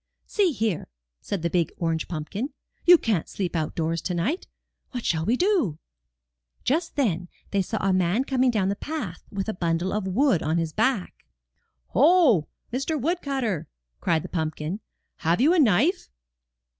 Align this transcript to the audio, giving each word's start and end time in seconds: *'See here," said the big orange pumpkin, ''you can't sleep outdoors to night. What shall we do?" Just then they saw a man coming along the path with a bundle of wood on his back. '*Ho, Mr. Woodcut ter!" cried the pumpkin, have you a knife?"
*'See 0.25 0.51
here," 0.51 0.87
said 1.21 1.43
the 1.43 1.49
big 1.51 1.71
orange 1.77 2.07
pumpkin, 2.07 2.49
''you 2.87 2.97
can't 2.97 3.29
sleep 3.29 3.55
outdoors 3.55 4.01
to 4.01 4.15
night. 4.15 4.47
What 4.89 5.05
shall 5.05 5.25
we 5.27 5.37
do?" 5.37 5.77
Just 6.63 6.95
then 6.95 7.27
they 7.51 7.61
saw 7.61 7.77
a 7.79 7.93
man 7.93 8.23
coming 8.23 8.49
along 8.57 8.69
the 8.69 8.75
path 8.75 9.21
with 9.31 9.47
a 9.47 9.53
bundle 9.53 9.93
of 9.93 10.07
wood 10.07 10.41
on 10.41 10.57
his 10.57 10.73
back. 10.73 11.27
'*Ho, 11.93 12.47
Mr. 12.73 12.99
Woodcut 12.99 13.43
ter!" 13.43 13.67
cried 13.99 14.23
the 14.23 14.27
pumpkin, 14.27 14.79
have 15.17 15.39
you 15.39 15.53
a 15.53 15.59
knife?" 15.59 16.09